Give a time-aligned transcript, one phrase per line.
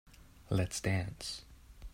[0.49, 1.43] Let's dance.